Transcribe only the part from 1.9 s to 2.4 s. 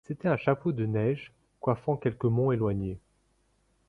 quelque